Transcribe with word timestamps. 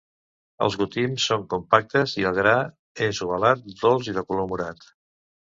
Els 0.67 0.77
gotims 0.83 1.27
són 1.31 1.43
compactes 1.51 2.15
i 2.21 2.25
el 2.31 2.39
gra 2.39 2.55
és 3.09 3.21
ovalat, 3.27 3.63
dolç 3.85 4.11
i 4.15 4.19
de 4.19 4.27
color 4.33 4.51
morat. 4.57 4.85